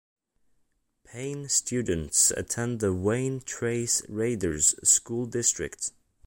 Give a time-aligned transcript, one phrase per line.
[1.03, 5.91] Payne students attend the Wayne Trace "Raiders" school district.